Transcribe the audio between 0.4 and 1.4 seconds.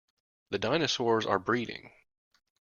The dinosaurs are